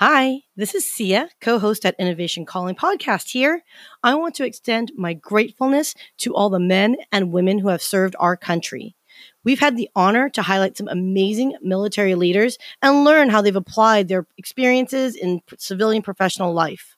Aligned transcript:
Hi, 0.00 0.42
this 0.54 0.76
is 0.76 0.86
Sia, 0.86 1.28
co 1.40 1.58
host 1.58 1.84
at 1.84 1.98
Innovation 1.98 2.46
Calling 2.46 2.76
Podcast 2.76 3.30
here. 3.30 3.64
I 4.00 4.14
want 4.14 4.36
to 4.36 4.44
extend 4.44 4.92
my 4.96 5.12
gratefulness 5.12 5.92
to 6.18 6.36
all 6.36 6.50
the 6.50 6.60
men 6.60 6.98
and 7.10 7.32
women 7.32 7.58
who 7.58 7.66
have 7.66 7.82
served 7.82 8.14
our 8.20 8.36
country. 8.36 8.94
We've 9.42 9.58
had 9.58 9.76
the 9.76 9.90
honor 9.96 10.28
to 10.28 10.42
highlight 10.42 10.76
some 10.76 10.86
amazing 10.86 11.56
military 11.62 12.14
leaders 12.14 12.58
and 12.80 13.02
learn 13.02 13.28
how 13.28 13.42
they've 13.42 13.56
applied 13.56 14.06
their 14.06 14.24
experiences 14.36 15.16
in 15.16 15.40
civilian 15.58 16.02
professional 16.02 16.52
life. 16.52 16.96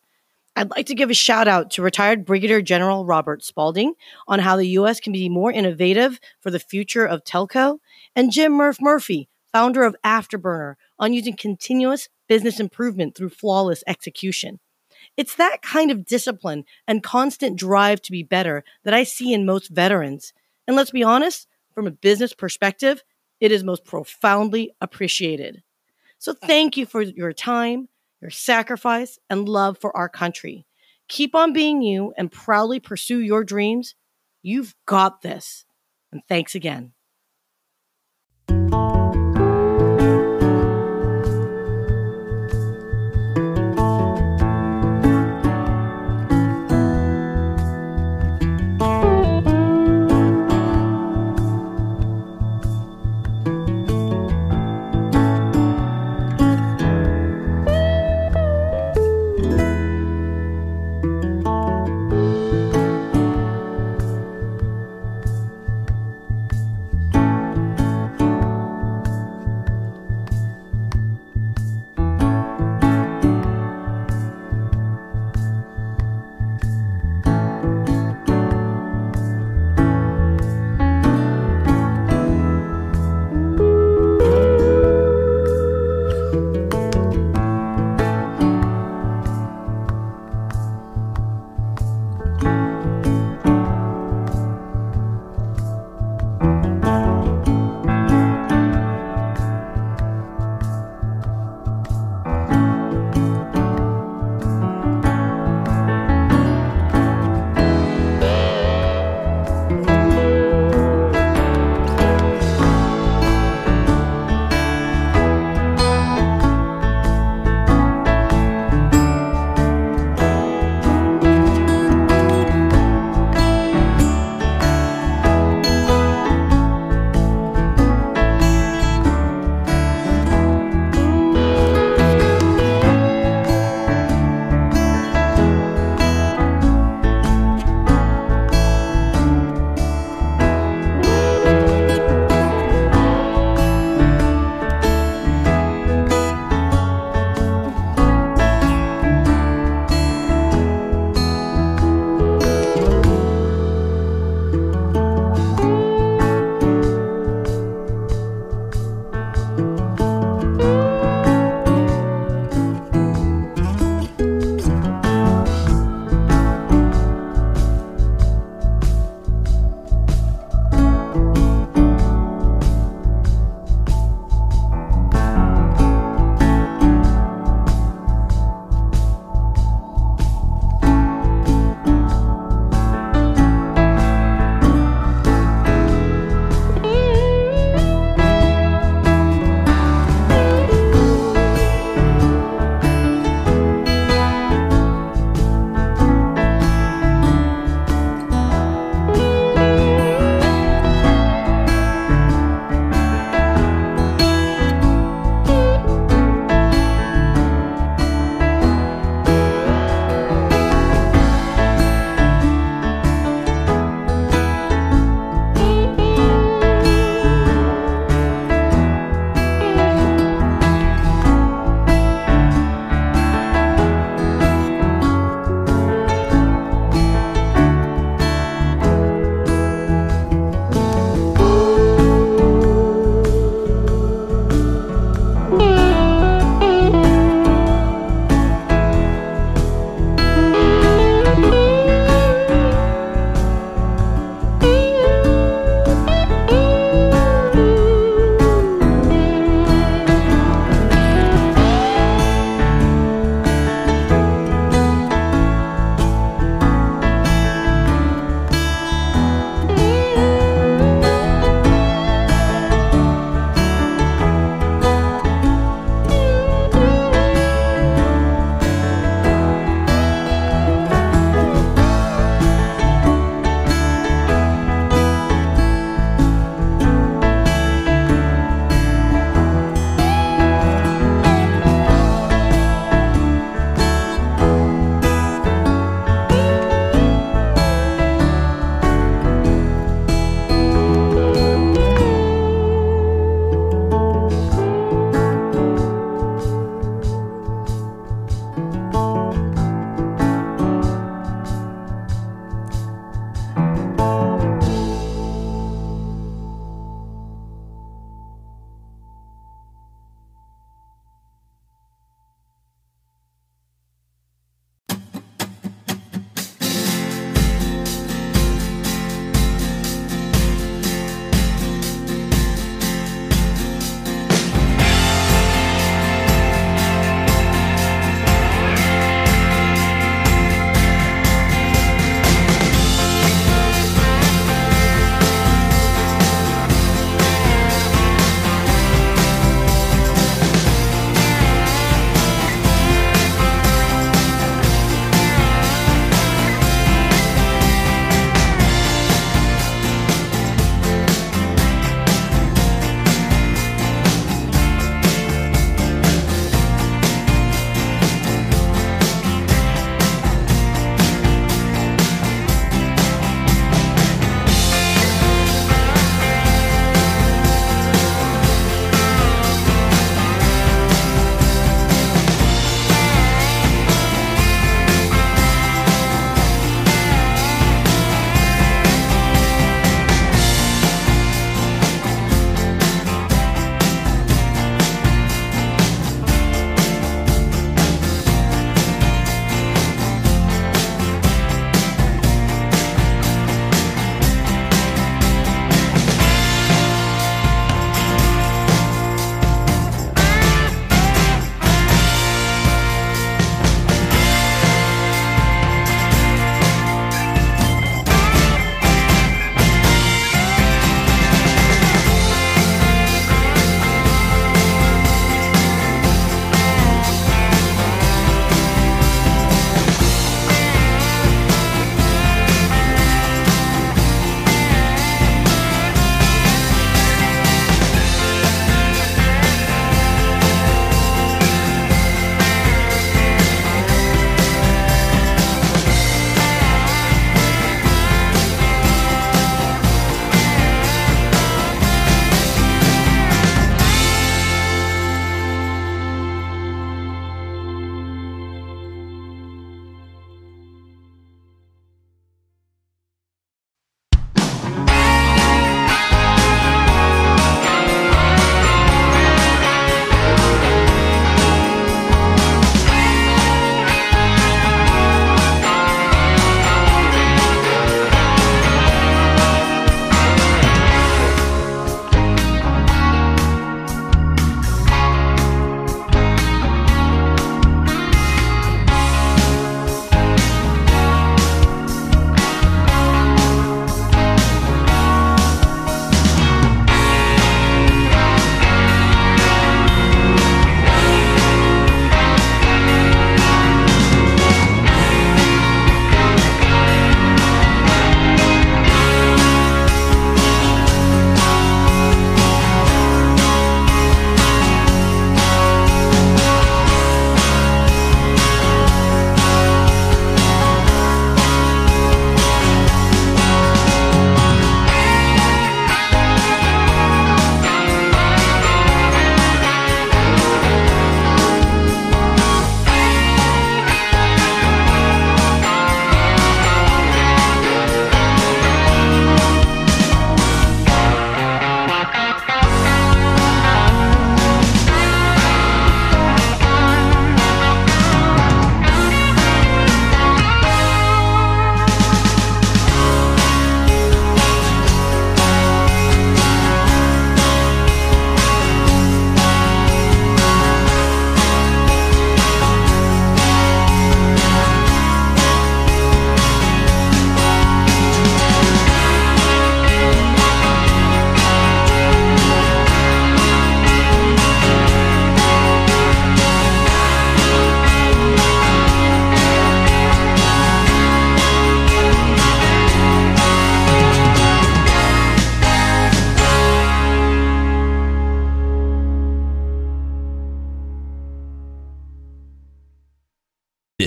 I'd 0.55 0.69
like 0.69 0.85
to 0.89 0.95
give 0.95 1.09
a 1.09 1.15
shout 1.15 1.49
out 1.49 1.71
to 1.71 1.83
retired 1.83 2.27
Brigadier 2.27 2.61
General 2.61 3.07
Robert 3.07 3.43
Spalding 3.43 3.95
on 4.29 4.41
how 4.41 4.57
the 4.57 4.69
U.S. 4.77 5.01
can 5.01 5.15
be 5.15 5.31
more 5.31 5.51
innovative 5.51 6.21
for 6.43 6.51
the 6.51 6.61
future 6.61 7.07
of 7.07 7.25
telco, 7.25 7.79
and 8.15 8.31
Jim 8.31 8.53
Murph 8.53 8.77
Murphy, 8.79 9.31
founder 9.51 9.85
of 9.85 9.97
Afterburner, 10.05 10.75
on 10.99 11.15
using 11.15 11.35
continuous 11.35 12.11
business 12.31 12.61
improvement 12.61 13.17
through 13.17 13.29
flawless 13.29 13.83
execution. 13.89 14.61
It's 15.17 15.35
that 15.35 15.63
kind 15.63 15.91
of 15.91 16.05
discipline 16.07 16.65
and 16.87 17.03
constant 17.03 17.59
drive 17.59 18.01
to 18.03 18.13
be 18.13 18.23
better 18.23 18.63
that 18.85 18.95
I 18.95 19.03
see 19.03 19.33
in 19.33 19.45
most 19.45 19.67
veterans. 19.69 20.33
And 20.69 20.77
let's 20.77 20.93
be 20.93 21.03
honest, 21.03 21.49
from 21.75 21.89
a 21.89 21.91
business 21.91 22.33
perspective, 22.33 23.03
it 23.41 23.51
is 23.51 23.65
most 23.65 23.85
profoundly 23.85 24.71
appreciated. 24.81 25.65
So 26.19 26.31
uh. 26.31 26.47
thank 26.47 26.77
you 26.77 26.87
for 26.87 27.03
your 27.03 27.33
time, 27.33 27.89
your 28.21 28.31
sacrifice, 28.31 29.19
and 29.29 29.49
love 29.49 29.77
for 29.79 29.97
our 29.97 30.09
country. 30.09 30.67
Keep 31.09 31.35
on 31.35 31.53
being 31.53 31.83
you 31.83 32.15
and 32.17 32.31
proudly 32.31 32.79
pursue 32.79 33.19
your 33.19 33.43
dreams. 33.43 33.97
You've 34.41 34.77
got 34.87 35.23
this. 35.23 35.65
And 36.13 36.23
thanks 36.29 36.55
again. 36.55 36.93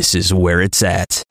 This 0.04 0.16
is 0.16 0.34
where 0.34 0.60
it's 0.60 0.84
at. 0.84 1.24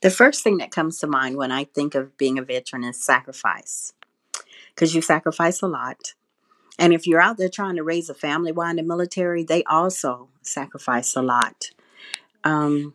The 0.00 0.10
first 0.10 0.44
thing 0.44 0.58
that 0.58 0.70
comes 0.70 1.00
to 1.00 1.08
mind 1.08 1.36
when 1.36 1.50
I 1.50 1.64
think 1.64 1.96
of 1.96 2.16
being 2.16 2.38
a 2.38 2.42
veteran 2.42 2.84
is 2.84 3.04
sacrifice, 3.04 3.92
because 4.72 4.94
you 4.94 5.02
sacrifice 5.02 5.60
a 5.60 5.66
lot. 5.66 6.14
And 6.78 6.92
if 6.92 7.08
you're 7.08 7.20
out 7.20 7.36
there 7.36 7.48
trying 7.48 7.74
to 7.76 7.82
raise 7.82 8.08
a 8.10 8.14
family 8.14 8.52
while 8.52 8.70
in 8.70 8.76
the 8.76 8.84
military, 8.84 9.42
they 9.42 9.64
also 9.64 10.28
sacrifice 10.42 11.16
a 11.16 11.20
lot. 11.20 11.70
Um, 12.44 12.94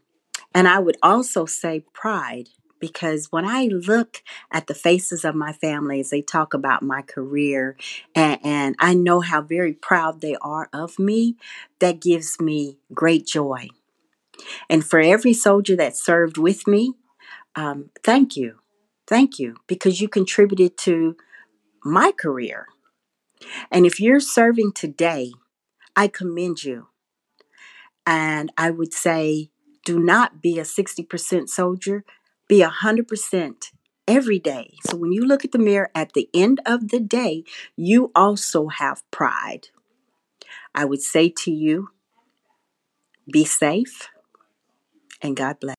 and 0.54 0.66
I 0.66 0.80
would 0.80 0.96
also 1.04 1.46
say 1.46 1.84
pride, 1.92 2.48
because 2.80 3.34
when 3.34 3.46
I 3.46 3.66
look 3.66 4.24
at 4.50 4.68
the 4.68 4.74
faces 4.74 5.26
of 5.26 5.36
my 5.36 5.52
family 5.52 6.00
as 6.00 6.10
they 6.10 6.22
talk 6.22 6.54
about 6.54 6.82
my 6.82 7.02
career, 7.02 7.76
and, 8.16 8.40
and 8.46 8.76
I 8.80 8.94
know 8.94 9.20
how 9.20 9.42
very 9.42 9.74
proud 9.74 10.22
they 10.22 10.38
are 10.42 10.70
of 10.72 10.98
me, 10.98 11.36
that 11.80 12.00
gives 12.00 12.40
me 12.40 12.78
great 12.94 13.28
joy. 13.28 13.68
And 14.70 14.84
for 14.84 15.00
every 15.00 15.34
soldier 15.34 15.76
that 15.76 15.96
served 15.96 16.38
with 16.38 16.68
me, 16.68 16.94
um, 17.56 17.90
thank 18.04 18.36
you. 18.36 18.60
Thank 19.08 19.38
you, 19.38 19.58
because 19.68 20.02
you 20.02 20.10
contributed 20.10 20.78
to 20.80 21.16
my 21.84 22.12
career. 22.12 22.68
And 23.72 23.86
if 23.86 24.00
you're 24.00 24.20
serving 24.20 24.72
today, 24.74 25.32
I 25.96 26.08
commend 26.08 26.64
you. 26.64 26.88
And 28.08 28.52
I 28.58 28.72
would 28.72 28.94
say, 28.94 29.50
do 29.84 30.00
not 30.00 30.42
be 30.42 30.58
a 30.58 30.64
60% 30.64 31.50
soldier, 31.50 32.04
be 32.48 32.62
100% 32.62 33.72
every 34.08 34.40
day. 34.40 34.74
So 34.90 34.98
when 34.98 35.12
you 35.12 35.24
look 35.24 35.46
at 35.46 35.52
the 35.52 35.60
mirror 35.60 35.90
at 35.94 36.14
the 36.14 36.30
end 36.34 36.60
of 36.66 36.90
the 36.90 37.00
day, 37.00 37.44
you 37.76 38.12
also 38.16 38.68
have 38.68 39.04
pride. 39.12 39.70
I 40.74 40.86
would 40.86 41.02
say 41.02 41.30
to 41.30 41.52
you, 41.52 41.90
be 43.32 43.46
safe 43.46 44.10
and 45.26 45.36
God 45.36 45.60
bless. 45.60 45.76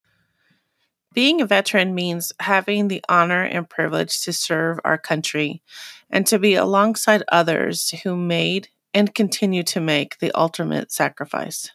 Being 1.14 1.40
a 1.40 1.46
veteran 1.46 1.94
means 1.94 2.32
having 2.40 2.88
the 2.88 3.02
honor 3.08 3.42
and 3.42 3.68
privilege 3.68 4.20
to 4.22 4.32
serve 4.32 4.78
our 4.84 4.98
country 4.98 5.62
and 6.10 6.26
to 6.26 6.38
be 6.38 6.54
alongside 6.54 7.22
others 7.28 7.90
who 8.02 8.16
made 8.16 8.68
and 8.92 9.14
continue 9.14 9.62
to 9.62 9.80
make 9.80 10.18
the 10.18 10.30
ultimate 10.32 10.92
sacrifice. 10.92 11.70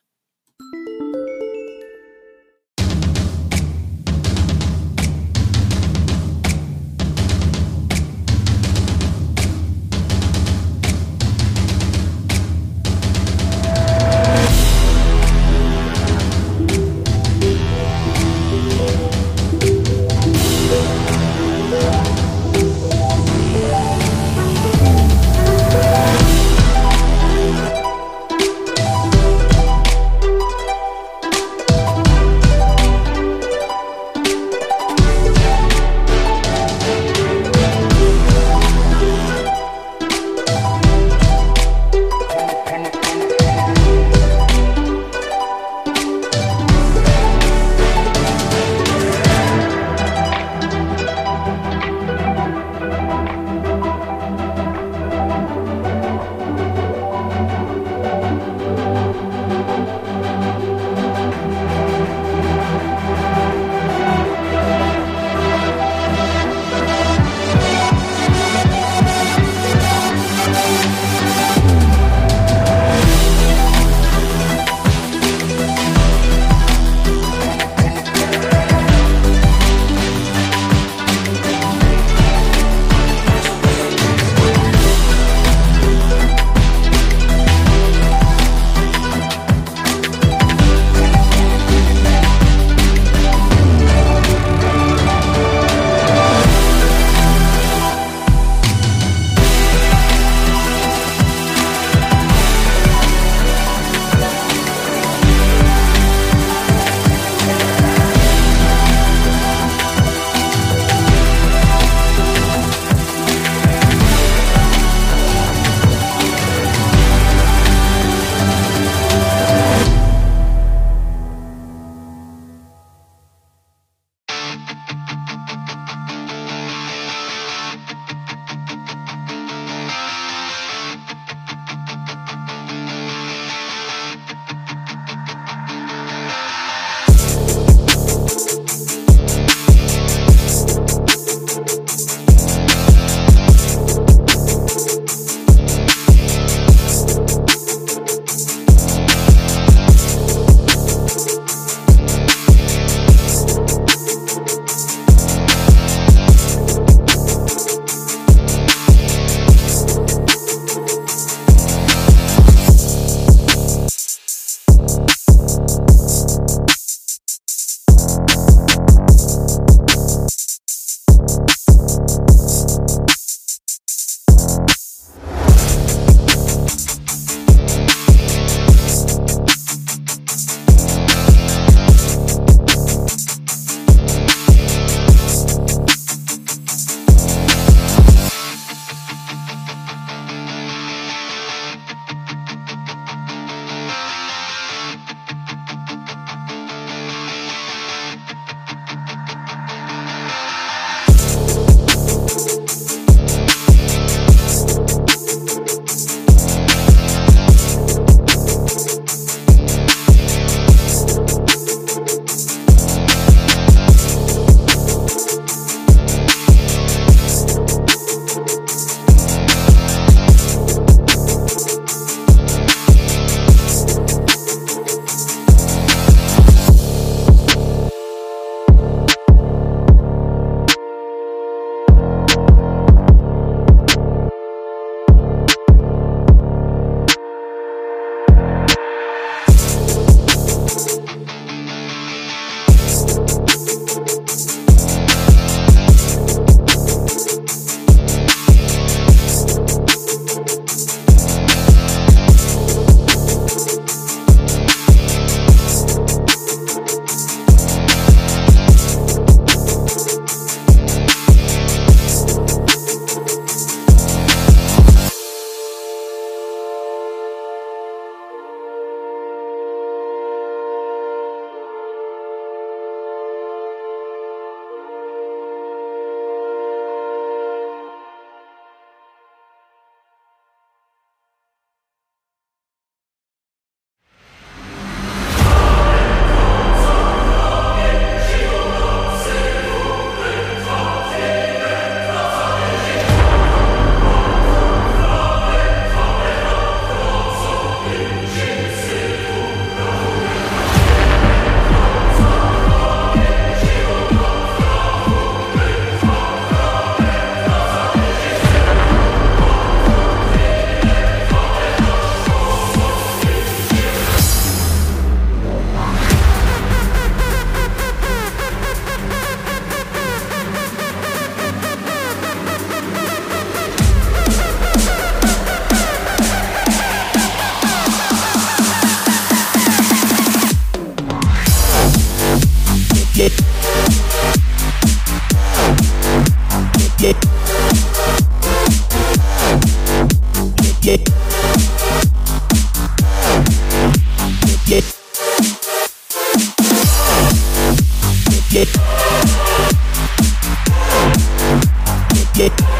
Thank 352.42 352.71